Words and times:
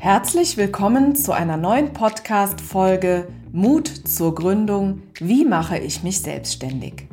Herzlich 0.00 0.56
willkommen 0.56 1.16
zu 1.16 1.32
einer 1.32 1.56
neuen 1.56 1.92
Podcast-Folge 1.92 3.26
Mut 3.50 3.88
zur 3.88 4.32
Gründung. 4.32 5.02
Wie 5.18 5.44
mache 5.44 5.76
ich 5.76 6.04
mich 6.04 6.20
selbstständig? 6.20 7.08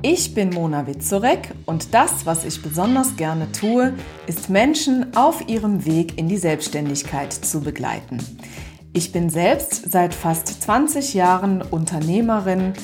Ich 0.00 0.32
bin 0.32 0.50
Mona 0.50 0.86
Witzorek 0.86 1.50
und 1.66 1.92
das, 1.92 2.26
was 2.26 2.44
ich 2.44 2.62
besonders 2.62 3.16
gerne 3.16 3.50
tue, 3.50 3.94
ist 4.28 4.48
Menschen 4.48 5.16
auf 5.16 5.48
ihrem 5.48 5.84
Weg 5.84 6.18
in 6.18 6.28
die 6.28 6.36
Selbstständigkeit 6.36 7.32
zu 7.32 7.62
begleiten. 7.62 8.18
Ich 8.92 9.10
bin 9.10 9.28
selbst 9.28 9.90
seit 9.90 10.14
fast 10.14 10.62
20 10.62 11.14
Jahren 11.14 11.62
Unternehmerin 11.62 12.74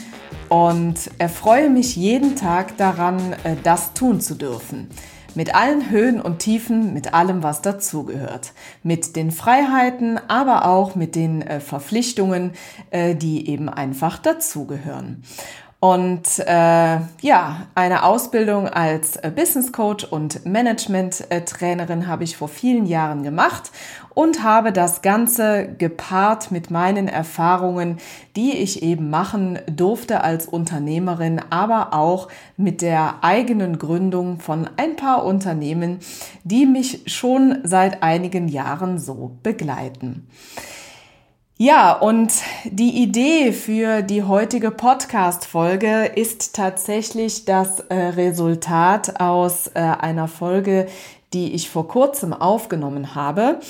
und 0.49 1.09
erfreue 1.19 1.71
mich 1.71 1.95
jeden 1.95 2.35
Tag 2.35 2.77
daran, 2.79 3.35
äh, 3.45 3.55
das 3.63 3.95
tun 3.95 4.21
zu 4.21 4.35
dürfen. 4.35 4.89
Mit 5.37 5.55
allen 5.55 5.91
Höhen 5.91 6.19
und 6.19 6.39
Tiefen, 6.39 6.95
mit 6.95 7.13
allem, 7.13 7.43
was 7.43 7.61
dazugehört. 7.61 8.55
Mit 8.83 9.17
den 9.17 9.31
Freiheiten, 9.31 10.19
aber 10.29 10.65
auch 10.65 10.95
mit 10.95 11.15
den 11.15 11.43
äh, 11.43 11.61
Verpflichtungen, 11.61 12.53
äh, 12.91 13.15
die 13.15 13.51
eben 13.51 13.69
einfach 13.69 14.17
dazugehören. 14.17 15.23
Und 15.87 16.41
äh, 16.41 16.99
ja, 17.21 17.67
eine 17.77 18.03
Ausbildung 18.03 18.69
als 18.69 19.15
äh, 19.19 19.31
Business 19.31 19.71
Coach 19.71 20.03
und 20.03 20.45
Management 20.45 21.29
Trainerin 21.47 22.09
habe 22.09 22.25
ich 22.25 22.37
vor 22.37 22.49
vielen 22.49 22.87
Jahren 22.87 23.23
gemacht 23.23 23.71
und 24.13 24.43
habe 24.43 24.73
das 24.73 25.01
Ganze 25.01 25.69
gepaart 25.79 26.51
mit 26.51 26.73
meinen 26.73 27.07
Erfahrungen, 27.07 27.99
die 28.35 28.57
ich 28.57 28.83
eben 28.83 29.11
machen 29.11 29.61
durfte 29.71 30.23
als 30.23 30.47
Unternehmerin, 30.47 31.41
aber 31.51 31.95
auch 31.95 32.27
mit 32.57 32.83
der 32.83 33.23
eigenen 33.23 33.79
Gründung 33.79 34.41
von 34.41 34.69
ein 34.79 34.97
paar 34.97 35.25
Unternehmen, 35.25 36.01
die 36.43 36.67
mich 36.67 37.03
schon 37.07 37.59
seit 37.63 38.03
einigen 38.03 38.49
Jahren 38.49 38.99
so 38.99 39.37
begleiten. 39.45 40.27
Ja, 41.59 41.95
und 41.95 42.35
die 42.67 43.03
Idee 43.03 43.51
für 43.51 44.03
die 44.03 44.23
heutige 44.23 44.71
Podcast-Folge 44.71 46.05
ist 46.15 46.55
tatsächlich 46.55 47.47
das 47.47 47.81
äh, 47.81 47.95
Resultat 47.95 49.23
aus 49.23 49.69
äh, 49.69 49.81
einer 49.81 50.29
Folge, 50.29 50.87
die 51.33 51.55
ich 51.55 51.71
vor 51.71 51.89
kurzem 51.89 52.35
aufgenommen 52.35 53.15
habe. 53.15 53.61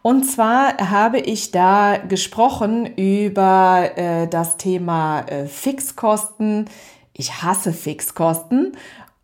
Und 0.00 0.24
zwar 0.24 0.78
habe 0.90 1.18
ich 1.18 1.50
da 1.50 1.98
gesprochen 1.98 2.86
über 2.96 3.90
äh, 3.94 4.26
das 4.26 4.56
Thema 4.56 5.26
Fixkosten. 5.46 6.70
Ich 7.12 7.42
hasse 7.42 7.74
Fixkosten 7.74 8.72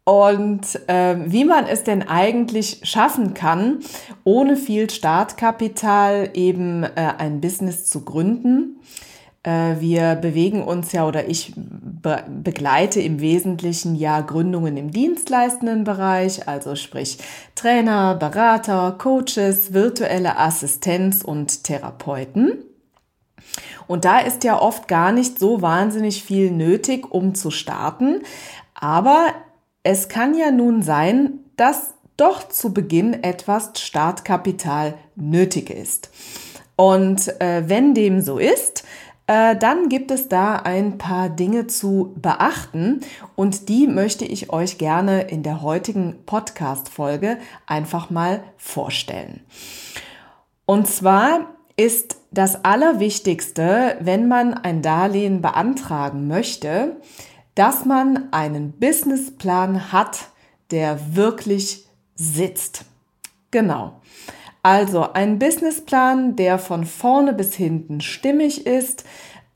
und 0.04 0.88
äh, 0.88 1.16
wie 1.26 1.44
man 1.44 1.66
es 1.66 1.84
denn 1.84 2.08
eigentlich 2.08 2.80
schaffen 2.84 3.34
kann, 3.34 3.80
ohne 4.24 4.56
viel 4.56 4.90
Startkapital 4.90 6.30
eben 6.34 6.84
äh, 6.84 7.12
ein 7.18 7.40
Business 7.40 7.86
zu 7.86 8.04
gründen. 8.04 8.80
Äh, 9.42 9.76
wir 9.80 10.16
bewegen 10.16 10.62
uns 10.62 10.92
ja 10.92 11.06
oder 11.06 11.28
ich 11.28 11.52
be 11.54 12.24
begleite 12.28 13.00
im 13.00 13.20
Wesentlichen 13.20 13.94
ja 13.94 14.20
Gründungen 14.20 14.76
im 14.76 14.90
dienstleistenden 14.90 15.84
Bereich, 15.84 16.48
also 16.48 16.76
sprich 16.76 17.18
Trainer, 17.54 18.14
Berater, 18.14 18.96
Coaches, 18.98 19.72
virtuelle 19.72 20.38
Assistenz 20.38 21.22
und 21.22 21.64
Therapeuten. 21.64 22.64
Und 23.86 24.04
da 24.04 24.20
ist 24.20 24.44
ja 24.44 24.60
oft 24.60 24.88
gar 24.88 25.12
nicht 25.12 25.38
so 25.38 25.62
wahnsinnig 25.62 26.22
viel 26.22 26.50
nötig, 26.50 27.10
um 27.10 27.34
zu 27.34 27.50
starten. 27.50 28.22
Aber 28.74 29.26
es 29.82 30.08
kann 30.08 30.36
ja 30.36 30.50
nun 30.50 30.82
sein, 30.82 31.40
dass 31.56 31.94
doch 32.16 32.48
zu 32.48 32.74
Beginn 32.74 33.22
etwas 33.22 33.72
Startkapital 33.76 34.94
nötig 35.16 35.70
ist. 35.70 36.10
Und 36.76 37.40
äh, 37.40 37.68
wenn 37.68 37.94
dem 37.94 38.20
so 38.20 38.38
ist, 38.38 38.84
äh, 39.26 39.56
dann 39.56 39.88
gibt 39.88 40.10
es 40.10 40.28
da 40.28 40.56
ein 40.56 40.98
paar 40.98 41.30
Dinge 41.30 41.66
zu 41.66 42.14
beachten 42.16 43.00
und 43.36 43.68
die 43.68 43.86
möchte 43.86 44.24
ich 44.24 44.52
euch 44.52 44.76
gerne 44.76 45.22
in 45.22 45.42
der 45.42 45.62
heutigen 45.62 46.24
Podcast-Folge 46.26 47.38
einfach 47.66 48.10
mal 48.10 48.42
vorstellen. 48.56 49.40
Und 50.66 50.88
zwar 50.88 51.54
ist 51.76 52.16
das 52.30 52.64
Allerwichtigste, 52.64 53.96
wenn 54.00 54.28
man 54.28 54.54
ein 54.54 54.82
Darlehen 54.82 55.40
beantragen 55.40 56.28
möchte, 56.28 56.96
dass 57.54 57.84
man 57.84 58.32
einen 58.32 58.72
Businessplan 58.72 59.92
hat, 59.92 60.28
der 60.70 61.14
wirklich 61.14 61.86
sitzt. 62.14 62.84
Genau. 63.50 64.00
Also 64.62 65.12
ein 65.12 65.38
Businessplan, 65.38 66.36
der 66.36 66.58
von 66.58 66.84
vorne 66.84 67.32
bis 67.32 67.54
hinten 67.54 68.00
stimmig 68.00 68.66
ist, 68.66 69.04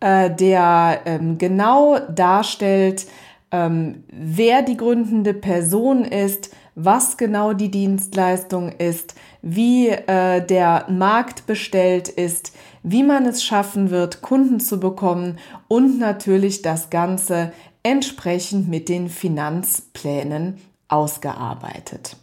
äh, 0.01 0.31
der 0.31 1.03
ähm, 1.05 1.39
genau 1.39 1.99
darstellt, 1.99 3.07
ähm, 3.51 4.05
wer 4.11 4.63
die 4.63 4.77
gründende 4.77 5.35
Person 5.35 6.05
ist, 6.05 6.55
was 6.75 7.17
genau 7.17 7.53
die 7.53 7.71
Dienstleistung 7.71 8.73
ist, 8.73 9.15
wie 9.43 9.89
äh, 9.89 10.45
der 10.45 10.87
Markt 10.89 11.47
bestellt 11.47 12.09
ist, 12.09 12.53
wie 12.83 13.03
man 13.03 13.27
es 13.27 13.45
schaffen 13.45 13.91
wird, 13.91 14.23
Kunden 14.23 14.59
zu 14.59 14.81
bekommen 14.81 15.39
und 15.69 15.99
natürlich 15.99 16.63
das 16.63 16.91
Ganze 16.91 17.53
entsprechend 17.85 18.69
mit 18.69 18.89
den 18.89 19.09
Finanzplänen 19.09 20.59
ausgearbeitet. 20.89 22.17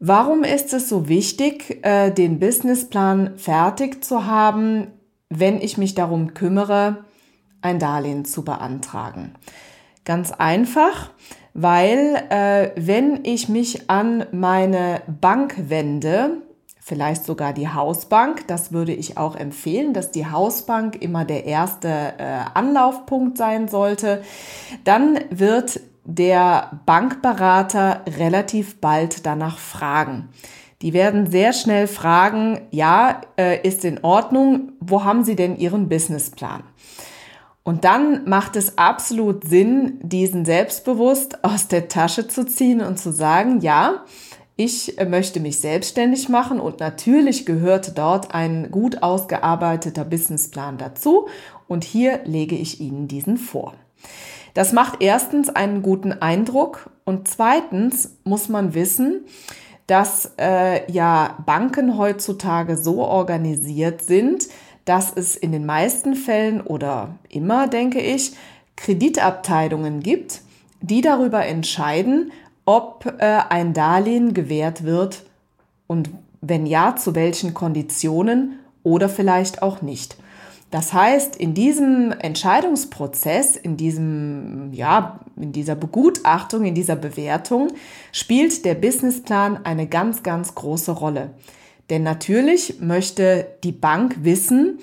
Warum 0.00 0.42
ist 0.42 0.74
es 0.74 0.88
so 0.88 1.08
wichtig, 1.08 1.78
äh, 1.82 2.10
den 2.10 2.40
Businessplan 2.40 3.38
fertig 3.38 4.02
zu 4.02 4.26
haben, 4.26 4.88
wenn 5.28 5.60
ich 5.60 5.78
mich 5.78 5.94
darum 5.94 6.34
kümmere, 6.34 7.04
ein 7.60 7.78
Darlehen 7.78 8.24
zu 8.24 8.44
beantragen? 8.44 9.34
Ganz 10.04 10.32
einfach, 10.32 11.10
weil 11.54 12.16
äh, 12.30 12.72
wenn 12.74 13.24
ich 13.24 13.48
mich 13.48 13.88
an 13.88 14.26
meine 14.32 15.02
Bank 15.06 15.54
wende, 15.68 16.42
vielleicht 16.84 17.24
sogar 17.24 17.52
die 17.52 17.68
Hausbank. 17.68 18.48
Das 18.48 18.72
würde 18.72 18.92
ich 18.92 19.16
auch 19.16 19.36
empfehlen, 19.36 19.94
dass 19.94 20.10
die 20.10 20.26
Hausbank 20.26 21.00
immer 21.00 21.24
der 21.24 21.44
erste 21.46 21.88
äh, 21.88 22.40
Anlaufpunkt 22.54 23.38
sein 23.38 23.68
sollte. 23.68 24.22
Dann 24.82 25.20
wird 25.30 25.80
der 26.04 26.80
Bankberater 26.84 28.02
relativ 28.18 28.80
bald 28.80 29.24
danach 29.24 29.58
fragen. 29.58 30.28
Die 30.82 30.92
werden 30.92 31.30
sehr 31.30 31.52
schnell 31.52 31.86
fragen, 31.86 32.62
ja, 32.72 33.20
äh, 33.38 33.66
ist 33.66 33.84
in 33.84 34.02
Ordnung, 34.02 34.72
wo 34.80 35.04
haben 35.04 35.22
Sie 35.22 35.36
denn 35.36 35.56
Ihren 35.56 35.88
Businessplan? 35.88 36.64
Und 37.62 37.84
dann 37.84 38.28
macht 38.28 38.56
es 38.56 38.76
absolut 38.76 39.46
Sinn, 39.46 40.00
diesen 40.02 40.44
selbstbewusst 40.44 41.44
aus 41.44 41.68
der 41.68 41.86
Tasche 41.86 42.26
zu 42.26 42.44
ziehen 42.44 42.80
und 42.80 42.98
zu 42.98 43.12
sagen, 43.12 43.60
ja, 43.60 44.04
ich 44.56 44.98
äh, 44.98 45.04
möchte 45.04 45.40
mich 45.40 45.58
selbstständig 45.58 46.28
machen 46.28 46.60
und 46.60 46.80
natürlich 46.80 47.46
gehört 47.46 47.96
dort 47.96 48.34
ein 48.34 48.70
gut 48.70 49.02
ausgearbeiteter 49.02 50.04
Businessplan 50.04 50.78
dazu 50.78 51.28
und 51.68 51.84
hier 51.84 52.20
lege 52.24 52.56
ich 52.56 52.80
Ihnen 52.80 53.08
diesen 53.08 53.38
vor. 53.38 53.74
Das 54.54 54.72
macht 54.72 55.02
erstens 55.02 55.48
einen 55.48 55.82
guten 55.82 56.12
Eindruck 56.12 56.90
und 57.04 57.26
zweitens 57.28 58.16
muss 58.24 58.48
man 58.48 58.74
wissen, 58.74 59.24
dass 59.86 60.32
äh, 60.38 60.90
ja 60.90 61.38
Banken 61.46 61.96
heutzutage 61.96 62.76
so 62.76 63.02
organisiert 63.02 64.02
sind, 64.02 64.48
dass 64.84 65.12
es 65.14 65.36
in 65.36 65.52
den 65.52 65.64
meisten 65.64 66.14
Fällen 66.14 66.60
oder 66.60 67.16
immer, 67.28 67.68
denke 67.68 68.00
ich, 68.00 68.32
Kreditabteilungen 68.76 70.00
gibt, 70.00 70.42
die 70.80 71.00
darüber 71.00 71.46
entscheiden, 71.46 72.32
ob 72.64 73.06
äh, 73.18 73.40
ein 73.48 73.72
Darlehen 73.72 74.34
gewährt 74.34 74.84
wird 74.84 75.24
und 75.86 76.10
wenn 76.40 76.66
ja, 76.66 76.96
zu 76.96 77.14
welchen 77.14 77.54
Konditionen 77.54 78.58
oder 78.82 79.08
vielleicht 79.08 79.62
auch 79.62 79.82
nicht. 79.82 80.16
Das 80.72 80.94
heißt, 80.94 81.36
in 81.36 81.52
diesem 81.52 82.12
Entscheidungsprozess, 82.12 83.56
in 83.56 83.76
diesem, 83.76 84.72
ja, 84.72 85.20
in 85.36 85.52
dieser 85.52 85.74
Begutachtung, 85.74 86.64
in 86.64 86.74
dieser 86.74 86.96
Bewertung 86.96 87.68
spielt 88.10 88.64
der 88.64 88.74
Businessplan 88.74 89.66
eine 89.66 89.86
ganz, 89.86 90.22
ganz 90.22 90.54
große 90.54 90.92
Rolle. 90.92 91.30
Denn 91.90 92.02
natürlich 92.02 92.80
möchte 92.80 93.48
die 93.64 93.72
Bank 93.72 94.24
wissen, 94.24 94.78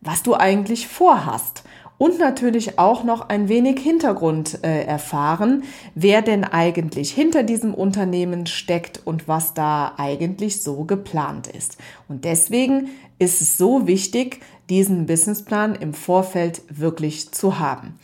was 0.00 0.22
du 0.22 0.34
eigentlich 0.34 0.88
vorhast 0.88 1.64
und 1.98 2.18
natürlich 2.18 2.78
auch 2.78 3.04
noch 3.04 3.28
ein 3.28 3.48
wenig 3.48 3.80
Hintergrund 3.80 4.62
äh, 4.62 4.84
erfahren, 4.84 5.64
wer 5.94 6.22
denn 6.22 6.44
eigentlich 6.44 7.12
hinter 7.12 7.42
diesem 7.42 7.74
Unternehmen 7.74 8.46
steckt 8.46 9.00
und 9.04 9.28
was 9.28 9.54
da 9.54 9.94
eigentlich 9.96 10.62
so 10.62 10.84
geplant 10.84 11.46
ist. 11.46 11.78
Und 12.08 12.24
deswegen 12.24 12.90
ist 13.18 13.40
es 13.40 13.56
so 13.56 13.86
wichtig, 13.86 14.40
diesen 14.68 15.06
Businessplan 15.06 15.74
im 15.74 15.94
Vorfeld 15.94 16.62
wirklich 16.68 17.32
zu 17.32 17.58
haben. 17.58 17.98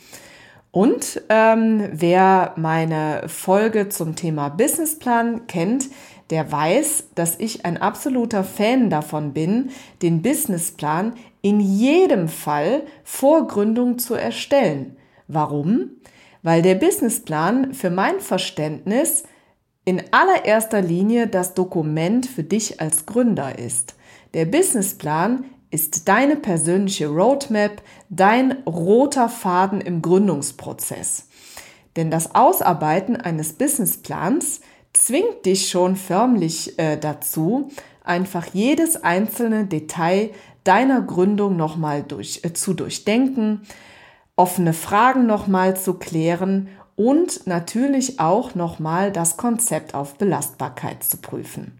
Und 0.71 1.21
ähm, 1.29 1.87
wer 1.91 2.53
meine 2.55 3.25
Folge 3.27 3.89
zum 3.89 4.15
Thema 4.15 4.49
Businessplan 4.49 5.45
kennt, 5.45 5.89
der 6.33 6.51
weiß, 6.51 7.09
dass 7.13 7.39
ich 7.39 7.63
ein 7.63 7.77
absoluter 7.77 8.43
Fan 8.43 8.89
davon 8.89 9.33
bin, 9.33 9.69
den 10.01 10.23
Businessplan 10.23 11.13
in 11.43 11.59
jedem 11.59 12.27
Fall 12.27 12.81
vor 13.03 13.45
Gründung 13.45 13.99
zu 13.99 14.15
erstellen. 14.15 14.97
Warum? 15.27 15.91
Weil 16.41 16.63
der 16.63 16.73
Businessplan 16.73 17.75
für 17.75 17.91
mein 17.91 18.19
Verständnis 18.19 19.25
in 19.85 20.01
allererster 20.09 20.81
Linie 20.81 21.27
das 21.27 21.53
Dokument 21.53 22.25
für 22.25 22.43
dich 22.43 22.81
als 22.81 23.05
Gründer 23.05 23.59
ist. 23.59 23.93
Der 24.33 24.45
Businessplan 24.45 25.45
ist 25.69 26.07
deine 26.07 26.35
persönliche 26.35 27.09
Roadmap, 27.09 27.83
dein 28.09 28.53
roter 28.65 29.29
Faden 29.29 29.81
im 29.81 30.01
Gründungsprozess. 30.01 31.27
Denn 31.95 32.09
das 32.09 32.33
Ausarbeiten 32.33 33.17
eines 33.17 33.53
Businessplans 33.53 34.61
zwingt 34.93 35.45
dich 35.45 35.69
schon 35.69 35.95
förmlich 35.95 36.77
äh, 36.79 36.97
dazu, 36.97 37.71
einfach 38.03 38.47
jedes 38.53 39.03
einzelne 39.03 39.65
Detail 39.65 40.29
deiner 40.63 41.01
Gründung 41.01 41.57
nochmal 41.57 42.03
durch, 42.03 42.41
äh, 42.43 42.53
zu 42.53 42.73
durchdenken, 42.73 43.61
offene 44.35 44.73
Fragen 44.73 45.25
nochmal 45.25 45.77
zu 45.77 45.95
klären 45.95 46.69
und 46.95 47.47
natürlich 47.47 48.19
auch 48.19 48.55
nochmal 48.55 49.11
das 49.11 49.37
Konzept 49.37 49.95
auf 49.95 50.15
Belastbarkeit 50.15 51.03
zu 51.03 51.17
prüfen. 51.17 51.79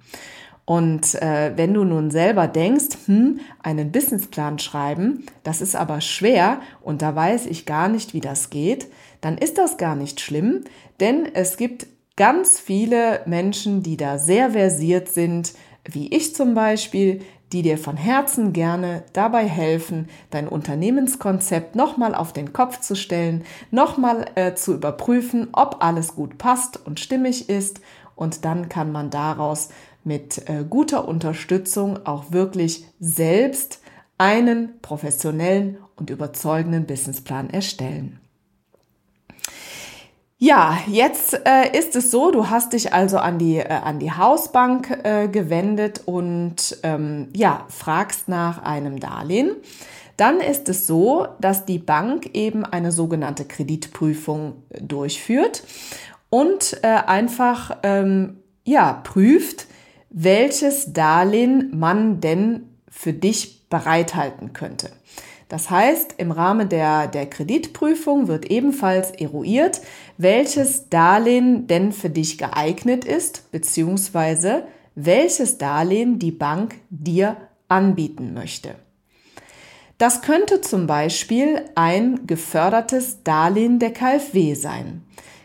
Und 0.66 1.16
äh, 1.16 1.52
wenn 1.58 1.74
du 1.74 1.84
nun 1.84 2.10
selber 2.10 2.48
denkst, 2.48 2.96
hm, 3.06 3.42
einen 3.62 3.92
Businessplan 3.92 4.60
schreiben, 4.60 5.26
das 5.44 5.62
ist 5.62 5.76
aber 5.76 6.00
schwer 6.00 6.62
und 6.82 7.02
da 7.02 7.16
weiß 7.16 7.48
ich 7.48 7.66
gar 7.66 7.90
nicht, 7.90 8.14
wie 8.14 8.22
das 8.22 8.50
geht, 8.50 8.88
dann 9.20 9.38
ist 9.38 9.58
das 9.58 9.78
gar 9.78 9.96
nicht 9.96 10.22
schlimm, 10.22 10.64
denn 11.02 11.28
es 11.34 11.58
gibt 11.58 11.88
ganz 12.16 12.60
viele 12.60 13.22
Menschen, 13.26 13.84
die 13.84 13.98
da 13.98 14.18
sehr 14.18 14.52
versiert 14.52 15.10
sind, 15.10 15.54
wie 15.86 16.14
ich 16.14 16.36
zum 16.36 16.54
Beispiel, 16.54 17.22
die 17.52 17.62
dir 17.62 17.78
von 17.78 17.98
Herzen 17.98 18.52
gerne 18.52 19.04
dabei 19.14 19.48
helfen, 19.48 20.10
dein 20.32 20.48
Unternehmenskonzept 20.48 21.76
nochmal 21.76 22.16
auf 22.16 22.34
den 22.34 22.52
Kopf 22.52 22.80
zu 22.80 22.96
stellen, 22.96 23.44
nochmal 23.70 24.26
äh, 24.36 24.56
zu 24.56 24.74
überprüfen, 24.74 25.50
ob 25.52 25.84
alles 25.84 26.16
gut 26.16 26.38
passt 26.38 26.84
und 26.86 27.00
stimmig 27.00 27.50
ist. 27.50 27.80
Und 28.16 28.46
dann 28.46 28.70
kann 28.70 28.92
man 28.92 29.10
daraus 29.10 29.70
mit 30.04 30.50
äh, 30.50 30.66
guter 30.68 31.08
Unterstützung 31.08 32.06
auch 32.06 32.32
wirklich 32.32 32.86
selbst 33.00 33.82
einen 34.18 34.80
professionellen 34.82 35.78
und 35.96 36.10
überzeugenden 36.10 36.86
Businessplan 36.86 37.50
erstellen. 37.50 38.20
Ja, 40.38 40.78
jetzt 40.88 41.40
äh, 41.46 41.78
ist 41.78 41.96
es 41.96 42.12
so, 42.12 42.32
du 42.32 42.50
hast 42.50 42.74
dich 42.74 42.92
also 42.92 43.18
an 43.18 43.38
die, 43.40 43.58
äh, 43.58 43.70
an 43.70 44.00
die 44.00 44.12
Hausbank 44.12 44.90
äh, 45.04 45.28
gewendet 45.28 46.02
und 46.06 46.78
ähm, 46.84 47.30
ja, 47.34 47.66
fragst 47.70 48.28
nach 48.28 48.62
einem 48.64 49.00
Darlehen. 49.00 49.52
Dann 50.18 50.42
ist 50.42 50.70
es 50.70 50.86
so, 50.86 51.28
dass 51.40 51.66
die 51.66 51.80
Bank 51.80 52.32
eben 52.34 52.66
eine 52.66 52.92
sogenannte 52.92 53.46
Kreditprüfung 53.46 54.64
durchführt 54.80 55.64
und 56.30 56.78
äh, 56.84 56.88
einfach 56.88 57.78
ähm, 57.84 58.38
ja, 58.66 58.94
prüft, 59.04 59.68
welches 60.10 60.94
Darlehen 60.94 61.72
man 61.78 62.22
denn 62.22 62.70
für 62.90 63.14
dich 63.14 63.68
bereithalten 63.70 64.54
könnte. 64.54 64.92
Das 65.54 65.70
heißt, 65.70 66.16
im 66.18 66.32
Rahmen 66.32 66.68
der, 66.68 67.06
der 67.06 67.28
Kreditprüfung 67.28 68.28
wird 68.28 68.50
ebenfalls 68.50 69.12
eruiert, 69.12 69.82
welches 70.18 70.90
Darlehen 70.90 71.68
denn 71.68 71.92
für 71.92 72.10
dich 72.10 72.40
geeignet 72.40 73.06
ist, 73.06 73.52
beziehungsweise 73.52 74.64
welches 74.96 75.60
Darlehen 75.60 76.18
die 76.18 76.32
Bank 76.32 76.78
dir 76.90 77.38
anbieten 77.68 78.34
möchte. 78.34 78.74
Das 80.00 80.24
könnte 80.24 80.62
zum 80.62 80.88
Beispiel 80.88 81.62
ein 81.76 82.26
gefördertes 82.26 83.22
Darlehen 83.24 83.78
der 83.78 83.94
KfW 83.94 84.56
sein. 84.56 85.04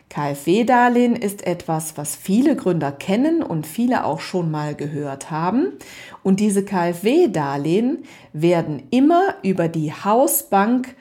KfW-Darlehen 0.09 1.17
ist 1.17 1.47
etwas, 1.47 1.97
was 1.97 2.17
viele 2.17 2.57
Gründer 2.57 2.93
kennen 2.93 3.43
und 3.43 3.67
viele 3.67 4.05
auch 4.05 4.21
schon 4.21 4.51
mal 4.51 4.75
gehört 4.75 5.31
haben. 5.31 5.73
Und 6.23 6.41
diese 6.41 6.65
KfW-Darlehen 6.65 8.05
werden 8.33 8.85
immer 8.91 9.35
über 9.43 9.69
die 9.69 9.93
Hausbank 9.93 10.95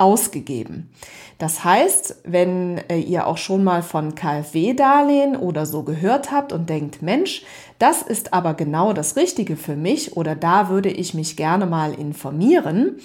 ausgegeben. 0.00 0.90
Das 1.36 1.62
heißt, 1.64 2.22
wenn 2.24 2.78
äh, 2.88 2.98
ihr 2.98 3.26
auch 3.26 3.36
schon 3.36 3.64
mal 3.64 3.82
von 3.82 4.14
KfW-Darlehen 4.14 5.36
oder 5.36 5.66
so 5.66 5.82
gehört 5.82 6.32
habt 6.32 6.52
und 6.52 6.68
denkt, 6.68 7.02
Mensch, 7.02 7.44
das 7.78 8.02
ist 8.02 8.32
aber 8.32 8.54
genau 8.54 8.92
das 8.92 9.16
Richtige 9.16 9.56
für 9.56 9.76
mich 9.76 10.16
oder 10.16 10.34
da 10.34 10.68
würde 10.68 10.90
ich 10.90 11.14
mich 11.14 11.36
gerne 11.36 11.66
mal 11.66 11.94
informieren, 11.94 12.96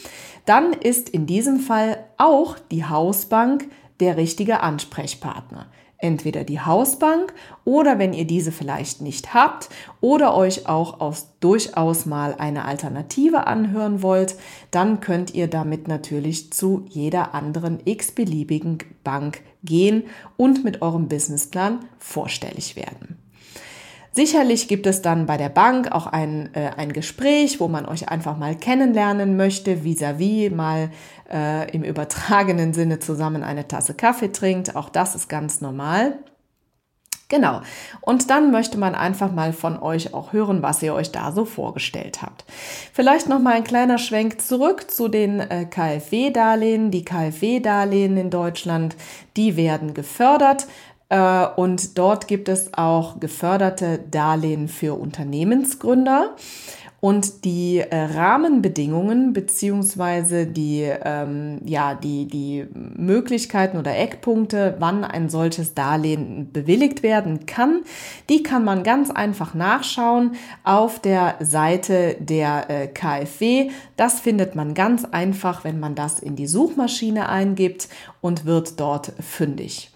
dann 0.46 0.74
ist 0.74 1.10
in 1.10 1.26
diesem 1.26 1.60
Fall 1.60 1.98
auch 2.18 2.58
die 2.72 2.86
Hausbank 2.86 3.70
der 4.00 4.18
richtige 4.18 4.62
Ansprechpartner. 4.62 5.68
Entweder 5.98 6.44
die 6.44 6.60
Hausbank 6.60 7.34
oder 7.64 7.98
wenn 7.98 8.14
ihr 8.14 8.28
diese 8.28 8.52
vielleicht 8.52 9.02
nicht 9.02 9.34
habt 9.34 9.70
oder 10.02 10.36
euch 10.36 10.68
auch 10.68 11.00
aus 11.00 11.30
durchaus 11.40 12.06
mal 12.06 12.36
eine 12.38 12.66
Alternative 12.66 13.48
anhören 13.48 14.02
wollt, 14.02 14.36
dann 14.72 15.00
könnt 15.00 15.34
ihr 15.34 15.48
damit 15.48 15.88
natürlich 15.88 16.52
zu 16.52 16.86
jeder 16.90 17.34
anderen 17.34 17.80
x-beliebigen 17.86 18.80
Bank 19.04 19.42
gehen 19.64 20.04
und 20.36 20.66
mit 20.66 20.82
eurem 20.82 21.08
Businessplan 21.08 21.80
vorstellig 21.98 22.76
werden. 22.76 23.25
Sicherlich 24.16 24.70
gibt 24.70 24.88
es 24.88 25.02
dann 25.02 25.26
bei 25.26 25.36
der 25.36 25.50
Bank 25.50 25.92
auch 25.92 26.08
ein, 26.08 26.50
äh, 26.56 26.72
ein 26.78 26.94
Gespräch, 26.94 27.60
wo 27.60 27.68
man 27.68 27.86
euch 27.86 28.08
einfach 28.08 28.38
mal 28.38 28.56
kennenlernen 28.56 29.36
möchte, 29.36 29.84
vis-à-vis 29.84 30.52
-vis 30.52 30.56
mal 30.56 30.90
äh, 31.30 31.70
im 31.72 31.84
übertragenen 31.84 32.74
Sinne 32.74 33.00
zusammen 33.00 33.44
eine 33.44 33.68
Tasse 33.68 33.94
Kaffee 33.94 34.32
trinkt. 34.32 34.78
Auch 34.78 34.88
das 34.88 35.16
ist 35.16 35.28
ganz 35.28 35.60
normal. 35.60 36.18
Genau. 37.28 37.62
Und 38.00 38.30
dann 38.30 38.52
möchte 38.52 38.78
man 38.78 38.96
einfach 38.96 39.34
mal 39.34 39.52
von 39.52 39.78
euch 39.80 40.14
auch 40.14 40.32
hören, 40.32 40.62
was 40.62 40.82
ihr 40.82 40.94
euch 40.94 41.12
da 41.12 41.34
so 41.34 41.44
vorgestellt 41.44 42.22
habt. 42.22 42.46
Vielleicht 42.94 43.28
noch 43.28 43.40
mal 43.40 43.56
ein 43.56 43.64
kleiner 43.66 43.98
Schwenk 43.98 44.40
zurück 44.40 44.90
zu 44.90 45.10
den 45.10 45.42
äh, 45.42 45.66
KfW-Darlehen. 45.66 46.90
Die 46.90 47.04
KfW-Darlehen 47.04 48.16
in 48.16 48.30
Deutschland, 48.30 48.96
die 49.36 49.58
werden 49.58 49.94
gefördert 49.94 50.68
und 51.56 51.98
dort 51.98 52.28
gibt 52.28 52.50
es 52.50 52.74
auch 52.74 53.20
geförderte 53.20 54.00
Darlehen 54.10 54.68
für 54.68 54.96
Unternehmensgründer. 54.96 56.36
Und 57.06 57.46
die 57.46 57.82
äh, 57.82 57.96
Rahmenbedingungen 57.96 59.32
beziehungsweise 59.32 60.48
die, 60.48 60.92
ähm, 61.04 61.62
ja, 61.64 61.94
die, 61.94 62.26
die 62.26 62.66
Möglichkeiten 62.74 63.78
oder 63.78 63.96
Eckpunkte, 63.96 64.78
wann 64.80 65.04
ein 65.04 65.30
solches 65.30 65.76
Darlehen 65.76 66.52
bewilligt 66.52 67.04
werden 67.04 67.46
kann, 67.46 67.84
die 68.28 68.42
kann 68.42 68.64
man 68.64 68.82
ganz 68.82 69.12
einfach 69.12 69.54
nachschauen 69.54 70.32
auf 70.64 71.00
der 71.00 71.36
Seite 71.42 72.16
der 72.20 72.72
äh, 72.72 72.88
KfW. 72.88 73.70
Das 73.98 74.20
findet 74.20 74.56
man 74.56 74.74
ganz 74.74 75.06
einfach, 75.06 75.64
wenn 75.64 75.80
man 75.80 75.94
das 75.94 76.18
in 76.18 76.36
die 76.36 76.48
Suchmaschine 76.48 77.30
eingibt 77.30 77.88
und 78.20 78.46
wird 78.46 78.80
dort 78.80 79.14
fündig. 79.20 79.92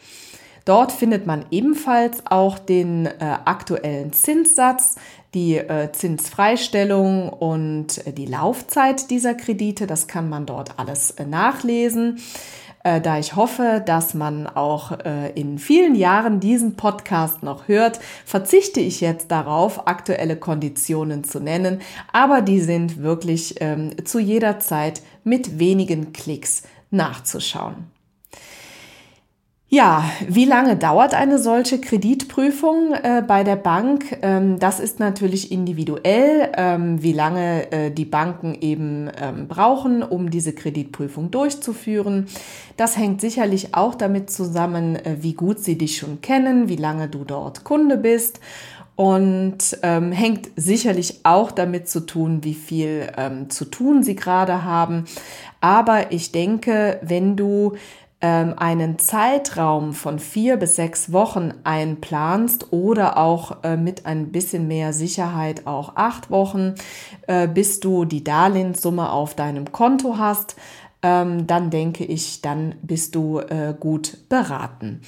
Dort 0.69 0.91
findet 0.91 1.25
man 1.25 1.45
ebenfalls 1.49 2.27
auch 2.27 2.59
den 2.59 3.07
äh, 3.07 3.11
aktuellen 3.19 4.13
Zinssatz, 4.13 4.97
die 5.33 5.57
äh, 5.57 5.91
Zinsfreistellung 5.91 7.29
und 7.29 8.05
äh, 8.05 8.13
die 8.13 8.27
Laufzeit 8.27 9.09
dieser 9.09 9.33
Kredite. 9.33 9.87
Das 9.87 10.07
kann 10.07 10.29
man 10.29 10.45
dort 10.45 10.77
alles 10.77 11.09
äh, 11.09 11.25
nachlesen. 11.25 12.19
Äh, 12.83 13.01
da 13.01 13.17
ich 13.17 13.35
hoffe, 13.35 13.81
dass 13.83 14.13
man 14.13 14.45
auch 14.45 14.91
äh, 14.91 15.31
in 15.31 15.57
vielen 15.57 15.95
Jahren 15.95 16.39
diesen 16.39 16.75
Podcast 16.75 17.41
noch 17.41 17.67
hört, 17.67 17.99
verzichte 18.23 18.79
ich 18.79 19.01
jetzt 19.01 19.31
darauf, 19.31 19.87
aktuelle 19.87 20.35
Konditionen 20.35 21.23
zu 21.23 21.39
nennen, 21.39 21.81
aber 22.13 22.43
die 22.43 22.59
sind 22.59 23.01
wirklich 23.01 23.55
ähm, 23.59 24.05
zu 24.05 24.19
jeder 24.19 24.59
Zeit 24.59 25.01
mit 25.23 25.57
wenigen 25.57 26.13
Klicks 26.13 26.61
nachzuschauen. 26.91 27.98
Ja, 29.71 30.03
wie 30.27 30.45
lange 30.45 30.77
dauert 30.77 31.13
eine 31.13 31.37
solche 31.37 31.79
Kreditprüfung 31.79 32.91
äh, 32.91 33.21
bei 33.21 33.43
der 33.43 33.55
Bank? 33.55 34.17
Ähm, 34.23 34.57
das 34.57 34.79
ist 34.79 34.99
natürlich 34.99 35.51
individuell, 35.51 36.49
ähm, 36.57 37.03
wie 37.03 37.13
lange 37.13 37.71
äh, 37.71 37.91
die 37.91 38.05
Banken 38.05 38.57
eben 38.61 39.11
ähm, 39.21 39.47
brauchen, 39.47 40.01
um 40.01 40.31
diese 40.31 40.53
Kreditprüfung 40.53 41.29
durchzuführen. 41.29 42.25
Das 42.77 42.97
hängt 42.97 43.21
sicherlich 43.21 43.75
auch 43.75 43.93
damit 43.93 44.31
zusammen, 44.31 44.95
äh, 44.95 45.17
wie 45.21 45.35
gut 45.35 45.59
sie 45.59 45.77
dich 45.77 45.97
schon 45.97 46.19
kennen, 46.21 46.67
wie 46.67 46.75
lange 46.75 47.07
du 47.07 47.23
dort 47.23 47.63
Kunde 47.63 47.97
bist 47.97 48.39
und 48.95 49.77
ähm, 49.83 50.11
hängt 50.11 50.49
sicherlich 50.55 51.19
auch 51.21 51.51
damit 51.51 51.87
zu 51.87 52.07
tun, 52.07 52.43
wie 52.43 52.55
viel 52.55 53.11
ähm, 53.17 53.51
zu 53.51 53.65
tun 53.65 54.01
sie 54.01 54.15
gerade 54.15 54.63
haben. 54.63 55.05
Aber 55.61 56.11
ich 56.11 56.31
denke, 56.31 56.99
wenn 57.03 57.35
du 57.35 57.73
ähm, 58.21 58.53
einen 58.57 58.99
Zeitraum 58.99 59.93
von 59.93 60.19
vier 60.19 60.57
bis 60.57 60.75
sechs 60.75 61.11
Wochen 61.13 61.53
einplanst 61.63 62.73
oder 62.73 63.17
auch 63.17 63.63
äh, 63.63 63.77
mit 63.77 64.05
ein 64.05 64.31
bisschen 64.31 64.67
mehr 64.67 64.91
Sicherheit 64.91 65.65
auch 65.65 65.95
acht 65.95 66.29
Wochen, 66.29 66.75
äh, 67.27 67.47
bis 67.47 67.79
du 67.79 68.05
die 68.05 68.23
Darlehenssumme 68.23 69.09
auf 69.11 69.35
deinem 69.35 69.71
Konto 69.71 70.17
hast, 70.17 70.55
ähm, 71.01 71.47
dann 71.47 71.69
denke 71.69 72.03
ich, 72.03 72.41
dann 72.41 72.75
bist 72.81 73.15
du 73.15 73.39
äh, 73.39 73.73
gut 73.79 74.17
beraten. 74.27 75.01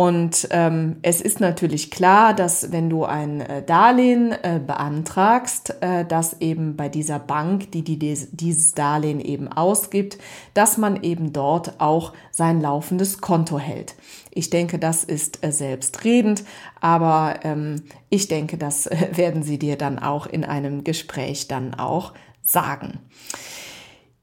Und 0.00 0.48
ähm, 0.50 0.96
es 1.02 1.20
ist 1.20 1.40
natürlich 1.40 1.90
klar, 1.90 2.32
dass 2.32 2.72
wenn 2.72 2.88
du 2.88 3.04
ein 3.04 3.42
äh, 3.42 3.62
Darlehen 3.62 4.32
äh, 4.32 4.58
beantragst, 4.66 5.76
äh, 5.82 6.06
dass 6.06 6.40
eben 6.40 6.74
bei 6.74 6.88
dieser 6.88 7.18
Bank, 7.18 7.70
die, 7.72 7.84
die 7.84 7.98
dieses 7.98 8.72
Darlehen 8.72 9.20
eben 9.20 9.48
ausgibt, 9.48 10.16
dass 10.54 10.78
man 10.78 11.02
eben 11.02 11.34
dort 11.34 11.82
auch 11.82 12.14
sein 12.30 12.62
laufendes 12.62 13.20
Konto 13.20 13.58
hält. 13.58 13.94
Ich 14.30 14.48
denke, 14.48 14.78
das 14.78 15.04
ist 15.04 15.44
äh, 15.44 15.52
selbstredend, 15.52 16.44
aber 16.80 17.40
ähm, 17.42 17.82
ich 18.08 18.26
denke, 18.26 18.56
das 18.56 18.86
äh, 18.86 19.08
werden 19.18 19.42
sie 19.42 19.58
dir 19.58 19.76
dann 19.76 19.98
auch 19.98 20.26
in 20.26 20.46
einem 20.46 20.82
Gespräch 20.82 21.46
dann 21.46 21.74
auch 21.74 22.14
sagen. 22.40 23.00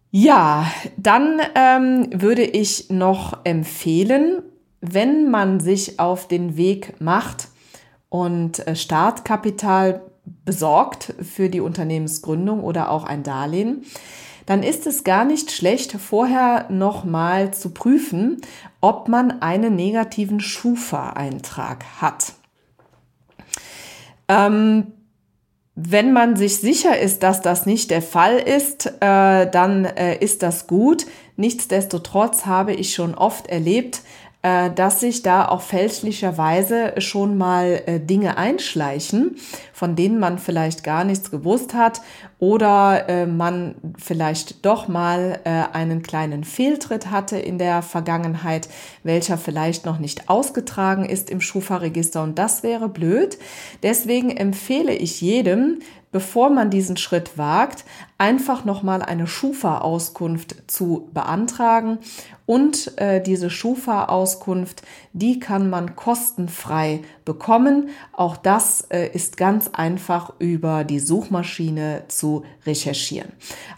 Ja, 0.10 0.66
dann 0.98 1.40
ähm, 1.54 2.08
würde 2.12 2.46
ich 2.46 2.90
noch 2.90 3.42
empfehlen, 3.44 4.42
wenn 4.94 5.30
man 5.30 5.60
sich 5.60 6.00
auf 6.00 6.28
den 6.28 6.58
Weg 6.58 7.00
macht 7.00 7.50
und 8.10 8.66
äh, 8.68 8.76
Startkapital 8.76 10.02
besorgt 10.46 11.14
für 11.22 11.50
die 11.50 11.62
Unternehmensgründung 11.62 12.64
oder 12.64 12.92
auch 12.92 13.06
ein 13.06 13.24
Darlehen, 13.24 13.86
dann 14.46 14.64
ist 14.64 14.88
es 14.88 15.04
gar 15.04 15.26
nicht 15.26 15.52
schlecht, 15.52 15.92
vorher 15.94 16.68
nochmal 16.70 17.54
zu 17.54 17.72
prüfen, 17.72 18.42
ob 18.80 19.10
man 19.10 19.42
einen 19.42 19.76
negativen 19.76 20.40
Schufa-Eintrag 20.40 21.84
hat. 22.00 22.34
Ähm, 24.30 24.94
wenn 25.76 26.12
man 26.12 26.36
sich 26.36 26.58
sicher 26.58 26.98
ist, 26.98 27.24
dass 27.24 27.42
das 27.42 27.66
nicht 27.66 27.92
der 27.92 28.02
Fall 28.02 28.38
ist, 28.38 28.88
äh, 29.00 29.50
dann 29.50 29.86
äh, 29.86 30.18
ist 30.18 30.42
das 30.44 30.66
gut. 30.66 31.06
Nichtsdestotrotz 31.36 32.46
habe 32.46 32.74
ich 32.74 32.96
schon 32.96 33.14
oft 33.14 33.48
erlebt, 33.48 34.02
dass 34.74 35.00
sich 35.00 35.24
da 35.24 35.48
auch 35.48 35.62
fälschlicherweise 35.62 36.94
schon 37.00 37.38
mal 37.38 37.82
äh, 37.86 38.00
Dinge 38.00 38.38
einschleichen, 38.38 39.36
von 39.74 39.96
denen 39.96 40.20
man 40.20 40.40
vielleicht 40.40 40.84
gar 40.84 41.04
nichts 41.04 41.32
gewusst 41.32 41.74
hat 41.74 42.02
oder 42.40 43.10
äh, 43.10 43.26
man 43.26 43.76
vielleicht 43.98 44.66
doch 44.66 44.88
mal 44.88 45.40
einen 45.74 46.04
kleinen 46.04 46.44
Fehltritt 46.44 47.10
hatte 47.12 47.38
in 47.38 47.58
der 47.58 47.82
Vergangenheit, 47.82 48.70
welcher 49.04 49.38
vielleicht 49.38 49.86
noch 49.86 50.00
nicht 50.00 50.30
ausgetragen 50.30 51.06
ist 51.06 51.30
im 51.30 51.42
Schufa-Register 51.42 52.24
und 52.24 52.38
das 52.38 52.64
wäre 52.64 52.90
blöd. 52.90 53.38
Deswegen 53.84 54.32
empfehle 54.32 54.94
ich 54.94 55.22
jedem, 55.22 55.80
bevor 56.12 56.50
man 56.50 56.70
diesen 56.70 56.98
Schritt 56.98 57.38
wagt, 57.38 57.86
einfach 58.18 58.66
nochmal 58.66 59.02
eine 59.02 59.28
Schufa-Auskunft 59.28 60.56
zu 60.68 61.10
beantragen. 61.14 62.00
Und 62.48 62.98
äh, 62.98 63.22
diese 63.22 63.50
Schufa-Auskunft, 63.50 64.82
die 65.12 65.38
kann 65.40 65.70
man 65.70 65.98
kostenfrei 65.98 67.02
bekommen. 67.26 67.90
Auch 68.14 68.38
das 68.38 68.88
äh, 68.90 69.10
ist 69.14 69.36
ganz 69.36 69.70
einfach 69.74 70.32
über 70.40 70.86
die 70.86 71.00
Suchmaschine 71.00 72.06
zu 72.08 72.46
recherchieren. 72.66 73.34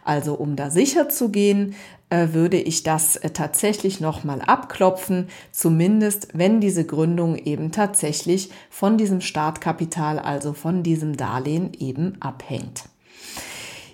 Also 0.05 0.35
um 0.35 0.55
da 0.55 0.69
sicher 0.69 1.09
zu 1.09 1.29
gehen, 1.29 1.75
äh, 2.11 2.27
würde 2.33 2.57
ich 2.57 2.83
das 2.83 3.15
äh, 3.15 3.31
tatsächlich 3.31 3.99
nochmal 3.99 4.41
abklopfen, 4.41 5.29
zumindest 5.51 6.27
wenn 6.33 6.61
diese 6.61 6.85
Gründung 6.85 7.37
eben 7.37 7.71
tatsächlich 7.71 8.51
von 8.69 8.99
diesem 8.99 9.21
Startkapital, 9.21 10.19
also 10.19 10.53
von 10.53 10.83
diesem 10.83 11.17
Darlehen 11.17 11.71
eben 11.73 12.17
abhängt. 12.19 12.83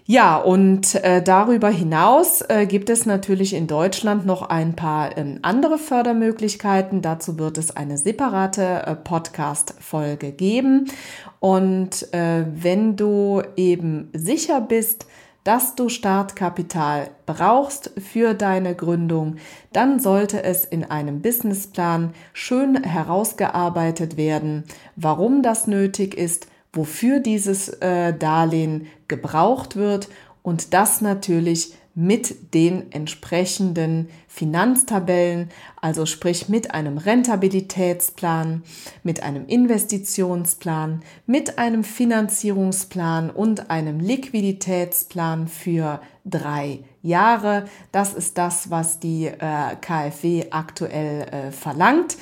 Ja, 0.08 0.38
und 0.38 0.94
äh, 1.04 1.24
darüber 1.24 1.70
hinaus 1.70 2.42
äh, 2.42 2.68
gibt 2.68 2.92
es 2.92 3.08
natürlich 3.08 3.56
in 3.56 3.66
Deutschland 3.66 4.24
noch 4.24 4.44
ein 4.44 4.76
paar 4.76 5.18
ähm, 5.18 5.40
andere 5.42 5.80
Fördermöglichkeiten. 5.80 7.02
Dazu 7.02 7.40
wird 7.40 7.58
es 7.58 7.76
eine 7.76 7.98
separate 7.98 8.86
äh, 8.86 8.96
Podcast-Folge 8.96 10.32
geben. 10.32 10.92
Und 11.40 12.14
äh, 12.14 12.46
wenn 12.54 12.96
du 12.96 13.42
eben 13.56 14.12
sicher 14.14 14.62
bist, 14.62 15.08
dass 15.44 15.74
du 15.74 15.90
Startkapital 15.90 17.10
brauchst 17.26 17.92
für 17.98 18.36
deine 18.36 18.76
Gründung, 18.76 19.38
dann 19.74 20.00
sollte 20.00 20.44
es 20.44 20.66
in 20.66 20.84
einem 20.84 21.24
Businessplan 21.24 22.14
schön 22.32 22.84
herausgearbeitet 22.84 24.18
werden, 24.18 24.66
warum 24.96 25.42
das 25.42 25.66
nötig 25.66 26.16
ist, 26.16 26.48
wofür 26.76 27.20
dieses 27.20 27.70
äh, 27.70 28.14
Darlehen 28.14 28.88
gebraucht 29.08 29.76
wird 29.76 30.10
und 30.44 30.74
das 30.74 31.02
natürlich 31.02 31.74
mit 31.98 32.54
den 32.54 32.92
entsprechenden 32.92 34.10
Finanztabellen, 34.28 35.50
also 35.82 36.06
sprich 36.06 36.50
mit 36.50 36.72
einem 36.74 36.98
Rentabilitätsplan, 36.98 38.64
mit 39.02 39.24
einem 39.24 39.48
Investitionsplan, 39.48 41.04
mit 41.26 41.58
einem 41.58 41.86
Finanzierungsplan 41.86 43.30
und 43.30 43.70
einem 43.70 44.02
Liquiditätsplan 44.02 45.48
für 45.48 46.02
drei 46.26 46.80
Jahre. 47.02 47.64
Das 47.94 48.14
ist 48.14 48.38
das, 48.38 48.70
was 48.70 49.00
die 49.00 49.28
äh, 49.28 49.76
KfW 49.80 50.48
aktuell 50.52 51.22
äh, 51.22 51.52
verlangt. 51.52 52.18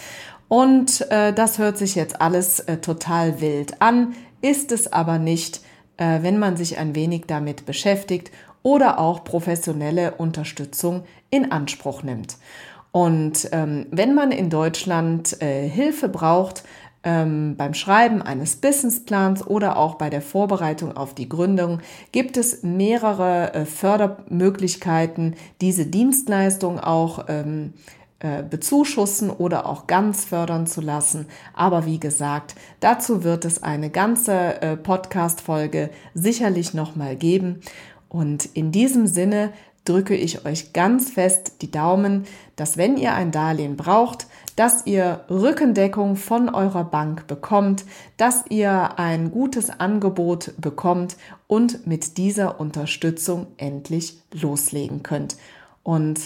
Und 0.48 1.02
äh, 1.10 1.34
das 1.34 1.58
hört 1.58 1.80
sich 1.80 1.96
jetzt 1.96 2.22
alles 2.22 2.60
äh, 2.60 2.78
total 2.78 3.42
wild 3.42 3.82
an, 3.82 4.14
ist 4.44 4.72
es 4.72 4.92
aber 4.92 5.18
nicht, 5.18 5.62
äh, 5.98 6.22
wenn 6.22 6.38
man 6.38 6.58
sich 6.58 6.78
ein 6.78 6.94
wenig 6.94 7.24
damit 7.26 7.66
beschäftigt 7.66 8.32
oder 8.62 9.00
auch 9.00 9.24
professionelle 9.24 10.16
Unterstützung 10.16 11.04
in 11.30 11.52
Anspruch 11.52 12.04
nimmt. 12.04 12.38
Und 12.92 13.50
ähm, 13.52 13.88
wenn 13.90 14.14
man 14.14 14.32
in 14.32 14.50
Deutschland 14.50 15.42
äh, 15.42 15.68
Hilfe 15.68 16.10
braucht 16.10 16.64
ähm, 17.04 17.56
beim 17.58 17.74
Schreiben 17.74 18.22
eines 18.22 18.58
Businessplans 18.58 19.46
oder 19.46 19.78
auch 19.78 19.96
bei 19.96 20.10
der 20.10 20.22
Vorbereitung 20.22 20.96
auf 20.96 21.16
die 21.16 21.28
Gründung, 21.28 21.80
gibt 22.12 22.38
es 22.38 22.64
mehrere 22.64 23.54
äh, 23.54 23.66
Fördermöglichkeiten, 23.66 25.36
diese 25.60 25.86
Dienstleistung 25.86 26.80
auch 26.80 27.26
ähm, 27.28 27.74
äh, 27.76 28.03
bezuschussen 28.50 29.30
oder 29.30 29.66
auch 29.66 29.88
ganz 29.88 30.26
fördern 30.26 30.66
zu 30.66 30.82
lassen. 30.82 31.28
Aber 31.54 31.86
wie 31.86 32.00
gesagt, 32.00 32.56
dazu 32.80 33.24
wird 33.24 33.46
es 33.46 33.62
eine 33.62 33.90
ganze 33.90 34.62
äh, 34.62 34.78
Podcast-Folge 34.78 35.90
sicherlich 36.14 36.74
nochmal 36.74 37.16
geben. 37.16 37.62
Und 38.10 38.46
in 38.54 38.72
diesem 38.72 39.08
Sinne 39.08 39.52
drücke 39.86 40.16
ich 40.16 40.46
euch 40.46 40.72
ganz 40.74 41.12
fest 41.12 41.62
die 41.62 41.72
Daumen, 41.72 42.26
dass 42.56 42.78
wenn 42.78 42.98
ihr 42.98 43.14
ein 43.14 43.32
Darlehen 43.32 43.76
braucht, 43.76 44.28
dass 44.56 44.86
ihr 44.86 45.26
Rückendeckung 45.30 46.16
von 46.16 46.50
eurer 46.50 46.84
Bank 46.84 47.28
bekommt, 47.28 47.84
dass 48.18 48.46
ihr 48.50 48.98
ein 48.98 49.32
gutes 49.32 49.70
Angebot 49.70 50.54
bekommt 50.58 51.18
und 51.48 51.86
mit 51.88 52.18
dieser 52.18 52.60
Unterstützung 52.60 53.48
endlich 53.58 54.20
loslegen 54.32 55.04
könnt. 55.04 55.36
Und 55.82 56.20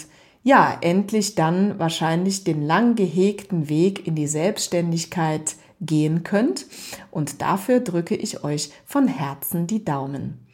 ja, 0.48 0.78
endlich 0.80 1.34
dann 1.34 1.78
wahrscheinlich 1.78 2.42
den 2.42 2.62
lang 2.62 2.94
gehegten 2.94 3.68
Weg 3.68 4.06
in 4.06 4.14
die 4.14 4.26
Selbstständigkeit 4.26 5.56
gehen 5.78 6.22
könnt. 6.22 6.64
Und 7.10 7.42
dafür 7.42 7.80
drücke 7.80 8.14
ich 8.14 8.44
euch 8.44 8.70
von 8.86 9.08
Herzen 9.08 9.66
die 9.66 9.84
Daumen. 9.84 10.46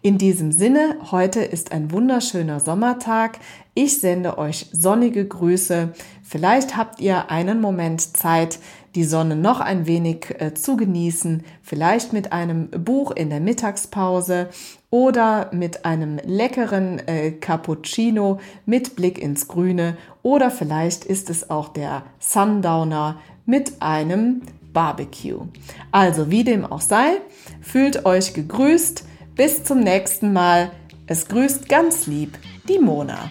In 0.00 0.16
diesem 0.16 0.52
Sinne, 0.52 0.96
heute 1.10 1.40
ist 1.40 1.72
ein 1.72 1.90
wunderschöner 1.90 2.60
Sommertag. 2.60 3.40
Ich 3.74 3.98
sende 3.98 4.38
euch 4.38 4.66
sonnige 4.70 5.26
Grüße. 5.26 5.92
Vielleicht 6.22 6.76
habt 6.76 7.00
ihr 7.00 7.28
einen 7.28 7.60
Moment 7.60 8.16
Zeit, 8.16 8.60
die 8.94 9.04
Sonne 9.04 9.36
noch 9.36 9.60
ein 9.60 9.86
wenig 9.86 10.34
äh, 10.38 10.54
zu 10.54 10.76
genießen, 10.76 11.44
vielleicht 11.62 12.12
mit 12.12 12.32
einem 12.32 12.68
Buch 12.68 13.10
in 13.10 13.30
der 13.30 13.40
Mittagspause 13.40 14.48
oder 14.90 15.50
mit 15.52 15.84
einem 15.84 16.18
leckeren 16.24 16.98
äh, 17.06 17.32
Cappuccino 17.32 18.40
mit 18.66 18.96
Blick 18.96 19.18
ins 19.18 19.48
Grüne 19.48 19.96
oder 20.22 20.50
vielleicht 20.50 21.04
ist 21.04 21.30
es 21.30 21.50
auch 21.50 21.68
der 21.68 22.04
Sundowner 22.18 23.18
mit 23.46 23.80
einem 23.80 24.42
Barbecue. 24.72 25.46
Also 25.90 26.30
wie 26.30 26.44
dem 26.44 26.64
auch 26.64 26.80
sei, 26.80 27.20
fühlt 27.60 28.04
euch 28.04 28.34
gegrüßt. 28.34 29.04
Bis 29.34 29.64
zum 29.64 29.80
nächsten 29.80 30.32
Mal. 30.32 30.70
Es 31.06 31.26
grüßt 31.26 31.68
ganz 31.68 32.06
lieb 32.06 32.38
die 32.68 32.78
Mona. 32.78 33.30